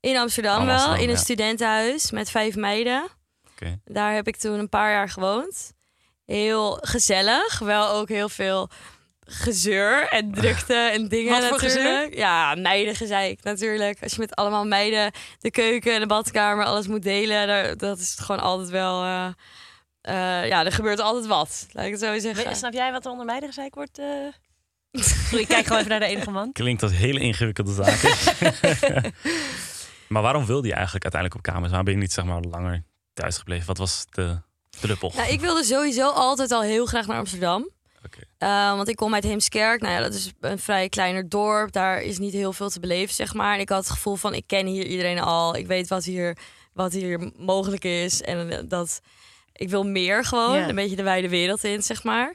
[0.00, 3.08] In Amsterdam, wel, in een studentenhuis met vijf meiden.
[3.50, 3.80] Okay.
[3.84, 5.72] Daar heb ik toen een paar jaar gewoond.
[6.26, 8.68] Heel gezellig, wel ook heel veel
[9.24, 12.14] gezeur en drukte en dingen Wat natuurlijk.
[12.14, 14.02] Ja, meidengezeik natuurlijk.
[14.02, 17.98] Als je met allemaal meiden de keuken en de badkamer alles moet delen, daar, dat
[17.98, 19.04] is gewoon altijd wel...
[19.04, 19.26] Uh,
[20.08, 22.56] uh, ja, er gebeurt altijd wat, laat ik het zo zeggen.
[22.56, 23.98] Snap jij wat er onder meidengezeik wordt?
[23.98, 24.06] Uh...
[25.02, 26.52] Sorry, ik kijk gewoon even naar de enige man.
[26.52, 29.12] Klinkt als hele ingewikkelde zaken.
[30.12, 31.68] maar waarom wilde je eigenlijk uiteindelijk op kamers?
[31.68, 33.66] Waarom ben je niet zeg maar langer thuis gebleven?
[33.66, 34.40] Wat was de
[34.80, 35.12] druppel?
[35.16, 37.68] Nou, ik wilde sowieso altijd al heel graag naar Amsterdam.
[38.04, 38.70] Okay.
[38.70, 39.80] Uh, want ik kom uit Heemskerk.
[39.80, 41.72] Nou ja, dat is een vrij kleiner dorp.
[41.72, 43.54] Daar is niet heel veel te beleven, zeg maar.
[43.54, 45.56] En ik had het gevoel van, ik ken hier iedereen al.
[45.56, 46.36] Ik weet wat hier,
[46.72, 48.22] wat hier mogelijk is.
[48.22, 49.00] En dat
[49.52, 50.54] ik wil meer gewoon.
[50.54, 50.68] Yeah.
[50.68, 52.34] Een beetje de wijde wereld in, zeg maar.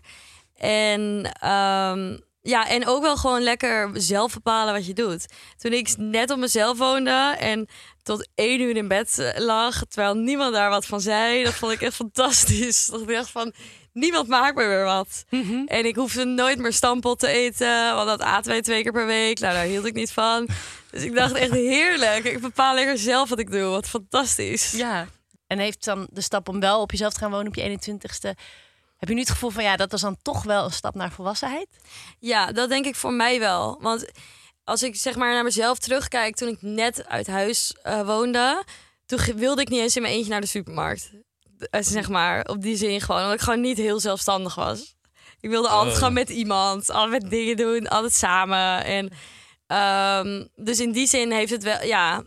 [0.56, 1.02] En
[1.50, 5.26] um, ja, en ook wel gewoon lekker zelf bepalen wat je doet.
[5.58, 7.68] Toen ik net op mezelf woonde en
[8.04, 11.72] tot één uur in bed eh, lag, terwijl niemand daar wat van zei, dat vond
[11.72, 12.86] ik echt fantastisch.
[12.86, 13.54] Dat ik dacht van,
[13.94, 15.26] niemand maakt me weer wat.
[15.30, 15.66] Mhm.
[15.66, 19.06] En ik hoefde nooit meer stampot te eten, want dat aten wij twee keer per
[19.06, 19.40] week.
[19.40, 20.48] Nou, daar hield ik niet van.
[20.92, 22.24] Dus ik dacht echt heerlijk.
[22.24, 23.70] Ik bepaal lekker zelf wat ik doe.
[23.70, 24.72] Wat fantastisch.
[24.72, 25.08] Ja.
[25.48, 28.40] En heeft dan de stap om wel op jezelf te gaan wonen op je 21ste
[28.98, 31.12] heb je nu het gevoel van ja, dat was dan toch wel een stap naar
[31.12, 31.68] volwassenheid?
[32.20, 33.78] Ja, dat denk ik voor mij wel.
[33.82, 34.06] Want
[34.64, 38.64] als ik zeg maar naar mezelf terugkijk, toen ik net uit huis uh, woonde,
[39.06, 41.12] toen wilde ik niet eens in mijn eentje naar de supermarkt.
[41.60, 44.96] Uh, zeg maar, op die zin gewoon, omdat ik gewoon niet heel zelfstandig was.
[45.40, 45.98] Ik wilde altijd Oh.
[45.98, 48.84] gewoon met iemand, altijd dingen doen, altijd samen.
[48.84, 49.12] En
[50.28, 52.24] um, dus in die zin heeft het wel, ja,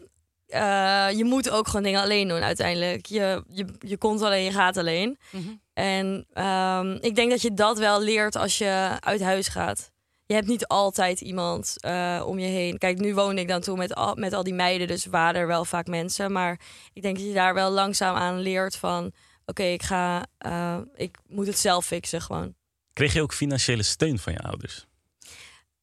[0.49, 3.07] uh, je moet ook gewoon dingen alleen doen uiteindelijk.
[3.07, 5.19] Je, je, je komt alleen, je gaat alleen.
[5.31, 5.49] Mhm.
[5.73, 9.91] En um, ik denk dat je dat wel leert als je uit huis gaat.
[10.27, 12.79] Je hebt niet altijd iemand uh, om je heen.
[12.79, 15.47] Kijk, nu woon ik dan toe met al, met al die meiden, dus waren er
[15.47, 16.33] wel vaak mensen.
[16.33, 16.61] Maar
[16.93, 19.05] ik denk dat je daar wel langzaam aan leert van...
[19.05, 19.15] oké,
[19.47, 22.55] okay, ik ga, uh, ik moet het zelf fixen gewoon.
[22.93, 24.87] Kreeg je ook financiële steun van je ouders?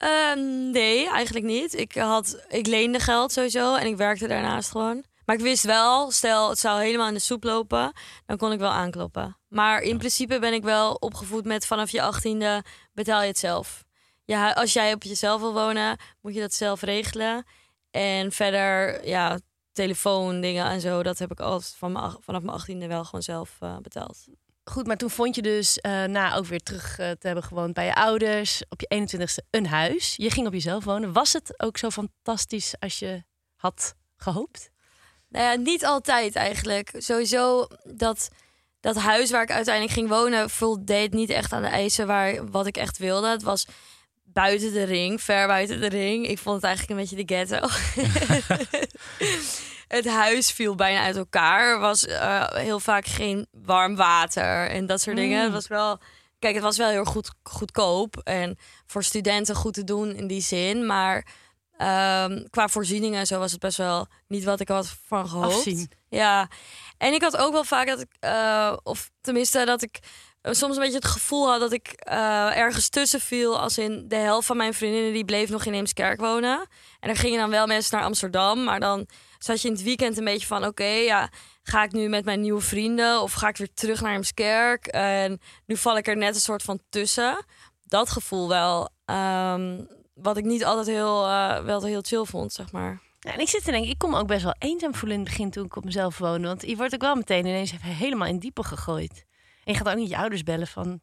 [0.06, 0.34] Uh,
[0.72, 1.74] nee, eigenlijk niet.
[1.74, 5.04] Ik, had, ik leende geld sowieso en ik werkte daarnaast gewoon.
[5.26, 7.94] Maar ik wist wel, stel het zou helemaal in de soep lopen,
[8.26, 9.38] dan kon ik wel aankloppen.
[9.48, 12.64] Maar in principe ben ik wel opgevoed met vanaf je achttiende
[12.94, 13.84] betaal je het zelf.
[14.26, 17.46] Ja, als jij op jezelf wil wonen, moet je dat zelf regelen.
[17.92, 19.40] En verder, ja,
[19.72, 23.22] telefoon, dingen en zo, dat heb ik altijd van mijn, vanaf mijn achttiende wel gewoon
[23.22, 24.26] zelf uh, betaald.
[24.72, 27.74] Goed, maar toen vond je dus uh, na ook weer terug uh, te hebben gewoond
[27.74, 30.14] bij je ouders, op je 21ste een huis.
[30.18, 31.14] Je ging op jezelf wonen.
[31.14, 33.24] Was het ook zo fantastisch als je
[33.56, 34.70] had gehoopt?
[35.30, 36.92] Nou ja, niet altijd eigenlijk.
[36.98, 38.30] Sowieso dat,
[38.80, 42.66] dat huis waar ik uiteindelijk ging wonen voldeed niet echt aan de eisen waar wat
[42.66, 43.28] ik echt wilde.
[43.28, 43.68] Het was
[44.24, 46.28] buiten de ring, ver buiten de ring.
[46.28, 47.68] Ik vond het eigenlijk een beetje de ghetto.
[49.88, 51.74] het huis viel bijna uit elkaar.
[51.74, 55.44] Er was uh, heel vaak geen warm water en dat soort dingen.
[55.44, 56.00] Het was wel,
[56.40, 60.42] kijk, het was wel heel goed, goedkoop en voor studenten goed te doen in die
[60.42, 61.16] zin, maar
[61.78, 65.56] um, qua voorzieningen en zo was het best wel niet wat ik had van gehoopt.
[65.56, 65.92] Afzien.
[66.10, 66.50] Ja,
[66.98, 70.00] en ik had ook wel vaak dat ik, uh, of tenminste dat ik
[70.42, 73.60] uh, soms een beetje het gevoel had dat ik uh, ergens tussen viel.
[73.60, 76.68] Als in de helft van mijn vriendinnen die bleef nog in Eemskerk wonen.
[77.00, 78.64] En er gingen dan wel mensen naar Amsterdam.
[78.64, 80.66] Maar dan zat je in het weekend een beetje van...
[80.66, 81.30] oké, ja,
[81.64, 83.22] ga ik nu met mijn nieuwe vrienden...
[83.22, 84.88] of ga ik weer terug naar Eemskerk?
[84.88, 87.46] En nu val ik er net een soort van tussen.
[87.84, 88.90] Dat gevoel wel.
[89.06, 93.02] Um, wat ik niet altijd heel, uh, wel heel chill vond, zeg maar.
[93.20, 95.30] En ik zit te denken, ik kon me ook best wel eenzaam voelen in het
[95.30, 96.48] begin toen ik op mezelf woonde.
[96.48, 99.26] Want je wordt ook wel meteen ineens helemaal in diepe gegooid.
[99.64, 101.02] En je gaat ook niet je ouders bellen van...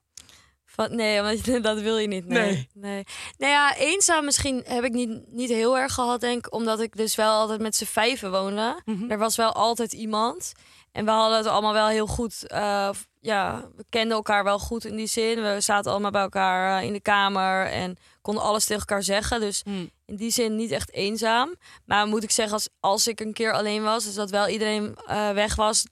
[0.74, 2.26] Van, nee, want dat wil je niet.
[2.28, 2.50] Nee.
[2.50, 2.68] Nee.
[2.74, 3.04] nee.
[3.38, 6.54] Nou ja, eenzaam misschien heb ik niet, niet heel erg gehad, denk ik.
[6.54, 8.80] Omdat ik dus wel altijd met z'n vijven woonde.
[8.84, 9.10] Mhm.
[9.10, 10.52] Er was wel altijd iemand.
[10.92, 12.46] En we hadden het allemaal wel heel goed.
[12.46, 15.42] eh, ja, we kenden elkaar wel goed in die zin.
[15.42, 19.40] We zaten allemaal bij elkaar eh, in de kamer en konden alles tegen elkaar zeggen.
[19.40, 19.90] Dus Mm.
[20.06, 21.54] in die zin niet echt eenzaam.
[21.84, 24.96] Maar moet ik zeggen, als, als ik een keer alleen was, dus dat wel iedereen
[25.06, 25.84] eh, weg was,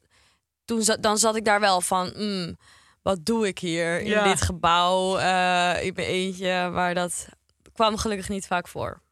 [0.64, 2.12] toen dan zat ik daar wel van.
[2.16, 2.56] mm,
[3.02, 4.24] wat doe ik hier in Ja.
[4.24, 5.18] dit gebouw?
[5.18, 6.68] eh in mijn eentje.
[6.72, 7.26] Maar dat
[7.72, 9.02] kwam gelukkig niet vaak voor.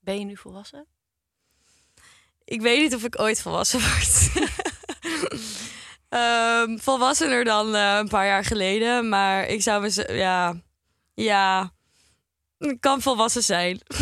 [0.00, 0.86] Ben je nu volwassen?
[2.44, 4.30] Ik weet niet of ik ooit volwassen word.
[6.08, 9.08] Ehm volwassener dan eh, een paar jaar geleden.
[9.08, 10.14] Maar ik zou me...
[10.16, 10.60] Ja,
[11.14, 11.72] ja,
[12.58, 13.80] ik kan volwassen zijn.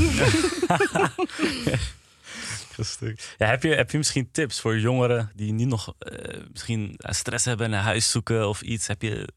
[2.77, 3.35] Gestuk.
[3.39, 7.45] Ja, heb, je, heb je misschien tips voor jongeren die nu nog eh, misschien stress
[7.45, 8.87] hebben en een huis zoeken of iets?
[8.87, 9.29] Heb je,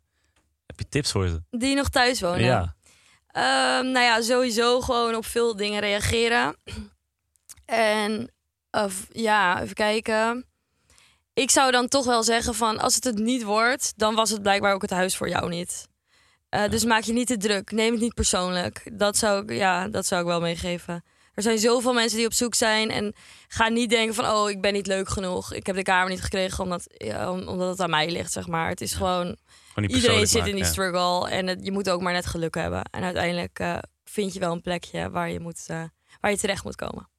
[0.65, 1.41] heb je tips voor ze?
[1.49, 2.43] Die nog thuis wonen.
[2.43, 2.75] Ja.
[3.27, 6.55] Ehm, nou ja, sowieso gewoon op veel dingen reageren.
[7.65, 8.31] En
[8.71, 10.45] of, ja, even kijken.
[11.33, 14.41] Ik zou dan toch wel zeggen van als het het niet wordt, dan was het
[14.41, 15.87] blijkbaar ook het huis voor jou niet.
[16.49, 17.71] Eh, Dus maak je niet te druk.
[17.71, 18.89] Neem het niet persoonlijk.
[18.93, 21.03] Dat zou ik, ja, dat zou ik wel meegeven.
[21.39, 23.13] Er zijn zoveel mensen die op zoek zijn en
[23.47, 25.53] ga niet denken van oh, ik ben niet leuk genoeg.
[25.53, 28.69] Ik heb de kamer niet gekregen omdat, ja, omdat het aan mij ligt, zeg maar.
[28.69, 29.37] Het is gewoon
[29.75, 30.69] Iedereen zit maken, in die ja.
[30.71, 32.83] struggle en het- je moet ook maar net geluk hebben.
[32.91, 35.83] En uiteindelijk eh, vind je wel een plekje waar je, moet, eh,
[36.21, 37.09] waar je terecht moet komen.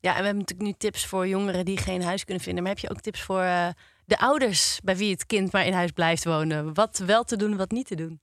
[0.00, 2.62] Ja, en we hebben natuurlijk nu tips voor jongeren die geen huis kunnen vinden.
[2.62, 3.68] Maar heb je ook tips voor eh,
[4.04, 6.74] de ouders bij wie het kind maar in huis blijft wonen?
[6.74, 8.20] Wat wel te doen, wat niet te doen?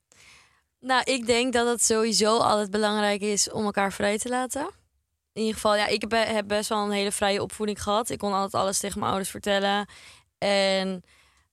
[0.79, 4.69] Nou, ik denk dat het sowieso altijd belangrijk is om elkaar vrij te laten.
[5.33, 8.09] In ieder geval, ja, ik heb, best wel een hele vrije opvoeding gehad.
[8.09, 9.87] Ik kon altijd alles tegen mijn ouders vertellen.
[10.37, 11.03] En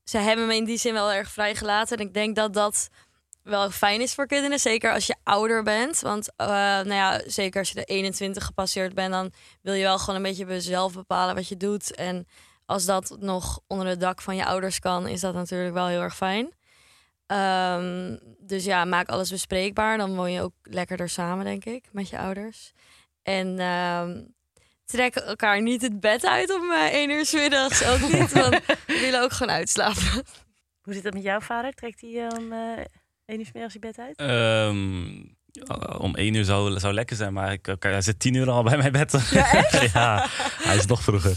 [0.04, 1.98] ze hebben me in die zin wel erg vrijgelaten.
[1.98, 2.88] En ik denk dat dat
[3.42, 4.58] wel fijn is voor kinderen.
[4.58, 6.00] Zeker als je ouder bent.
[6.00, 9.12] Want eh, nou ja, zeker als je de 21 gepasseerd bent...
[9.12, 11.94] dan wil je wel gewoon een beetje zelf bepalen wat je doet.
[11.94, 12.26] En
[12.66, 15.06] als dat nog onder het dak van je ouders kan...
[15.06, 16.52] is dat natuurlijk wel heel erg fijn.
[17.26, 19.98] Ehm, dus ja, maak alles bespreekbaar.
[19.98, 22.72] Dan woon je ook lekkerder samen, denk ik, met je ouders.
[23.38, 24.22] En ehm,
[24.84, 27.84] trek elkaar niet het bed uit om eh één uur 's middags.
[27.84, 30.24] Ook niet, want we willen ook gewoon uitslapen.
[30.80, 31.72] Hoe zit dat met jouw vader?
[31.72, 32.84] Trekt hij eh, om eh
[33.24, 34.16] één uur 's middags je bed uit?
[34.16, 35.22] Ehm,
[35.98, 38.62] om één uur zou, zou lekker zijn, maar ik, oké, hij zit tien uur al
[38.62, 39.28] bij mijn bed.
[39.30, 39.92] Ja, echt?
[39.92, 40.26] ja,
[40.62, 41.36] hij is nog vroeger.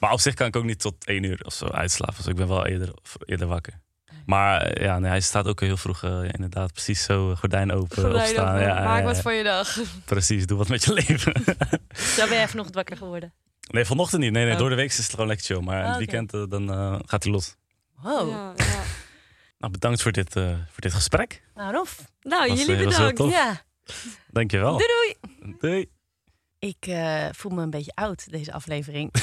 [0.00, 2.16] Maar op zich kan ik ook niet tot één uur of zo uitslapen.
[2.16, 3.80] Dus ik ben wel eerder, eerder wakker.
[4.26, 8.02] Maar eh, ja, nee, hij staat ook heel vroeg, eh, inderdaad, precies zo, gordijn open,
[8.02, 8.54] Gordijn opstaan.
[8.54, 9.22] open, Ja, maak ja, wat ja.
[9.22, 9.76] voor je dag.
[10.04, 11.32] Precies, doe wat met je leven.
[12.16, 13.32] Zo ben jij vanochtend wakker geworden.
[13.70, 14.32] nee, vanochtend niet.
[14.32, 14.58] Nee, nee, Oh.
[14.58, 15.60] door de week is het gewoon lekker chill.
[15.60, 16.04] Maar in Ah, het oké.
[16.10, 17.54] weekend eh, dan eh, gaat hij los.
[18.02, 18.30] Wow.
[18.30, 18.64] Ja, ja.
[19.58, 21.42] Nou, bedankt voor dit, eh, voor dit gesprek.
[21.54, 22.04] Nou, Rof.
[22.22, 23.34] Nou, Was, jullie eh, bedankt.
[23.34, 23.62] Ja.
[24.30, 24.78] Dankjewel.
[24.78, 25.54] Doei doei.
[25.60, 25.90] Doei.
[26.58, 29.10] Ik eh, voel me een beetje oud, deze aflevering.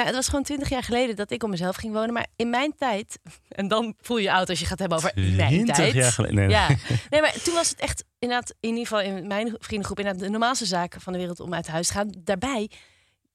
[0.00, 2.12] nou, het was gewoon twintig jaar geleden dat ik op mezelf ging wonen.
[2.12, 3.18] Maar in mijn tijd...
[3.48, 5.94] En dan voel je je oud als je gaat hebben over in mijn 20 tijd.
[5.94, 6.36] jaar geleden.
[6.36, 6.48] Nee.
[6.48, 6.68] Ja,
[7.10, 10.30] nee, maar toen was het echt inderdaad, in ieder geval in mijn vriendengroep, inderdaad de
[10.30, 12.14] normaalste zaken van de wereld om uit huis te gaan.
[12.18, 12.70] Daarbij,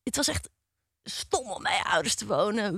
[0.03, 0.49] het was echt
[1.03, 2.75] stom om bij je ouders te wonen.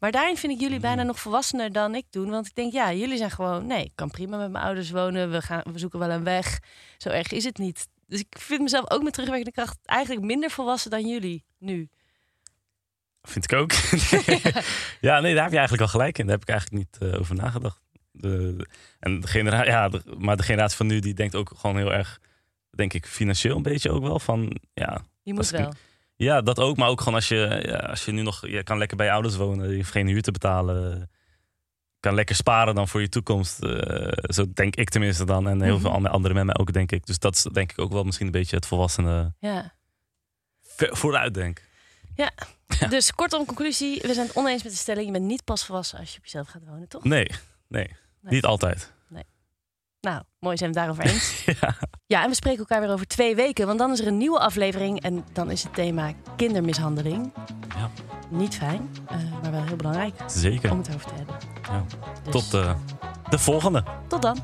[0.00, 2.30] Maar daarin vind ik jullie bijna nog volwassener dan ik toen.
[2.30, 5.30] Want ik denk, ja, jullie zijn gewoon, nee, ik kan prima met mijn ouders wonen.
[5.30, 6.58] We, gaan, we zoeken wel een weg.
[6.98, 7.88] Zo erg is het niet.
[8.06, 11.88] Dus ik vind mezelf ook met terugwerkende kracht eigenlijk minder volwassen dan jullie nu.
[13.28, 13.72] Vind ik ook.
[15.08, 16.26] ja, nee, daar heb je eigenlijk al gelijk in.
[16.26, 17.80] Daar heb ik eigenlijk niet eh, over nagedacht.
[18.12, 18.66] De,
[19.00, 21.92] en de genera ja, de- maar de generatie van nu die denkt ook gewoon heel
[21.92, 22.20] erg,
[22.70, 24.18] denk ik, financieel een beetje ook wel.
[24.18, 25.72] Van, ja, Je moet ik- wel.
[26.16, 26.76] ja, dat ook.
[26.76, 29.12] Maar ook gewoon als je, ja, als je nu nog, je kan lekker bij je
[29.12, 29.70] ouders wonen.
[29.70, 31.10] Je hoeft geen huur te betalen.
[32.00, 33.62] Kan lekker sparen dan voor je toekomst.
[33.62, 35.48] eh, zo denk ik tenminste dan.
[35.48, 35.80] En heel Mhm.
[35.80, 37.06] veel andere- anderen met mij ook, denk ik.
[37.06, 39.72] Dus dat is denk ik ook wel misschien een beetje het volwassene Ja.
[40.76, 41.62] vooruitdenk.
[42.16, 42.30] Ja.
[42.88, 44.00] Dus kortom, conclusie.
[44.02, 45.06] We zijn het oneens met de stelling.
[45.06, 47.04] Je bent niet pas volwassen als je op jezelf gaat wonen, toch?
[47.04, 47.26] Nee,
[47.68, 48.34] nee, Nee.
[48.34, 48.92] niet altijd.
[50.00, 51.44] Nou, mooi zijn we het daarover eens.
[51.60, 51.76] Ja.
[52.06, 54.38] Ja, en we spreken elkaar weer over twee weken, want dan is er een nieuwe
[54.38, 57.32] aflevering en dan is het thema kindermishandeling.
[57.76, 57.90] Ja.
[58.30, 60.70] Niet fijn, eh, maar wel heel belangrijk Zeker.
[60.70, 61.36] om het over te hebben.
[61.62, 61.84] Ja.
[62.22, 62.74] Dus Tot eh,
[63.30, 63.84] de volgende.
[64.08, 64.38] tot dan.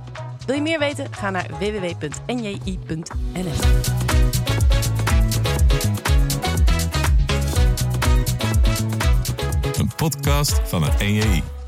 [0.46, 1.14] Wil je meer weten?
[1.14, 3.08] Ga naar www.nji.nl.
[9.96, 11.59] Podcast van het NJI.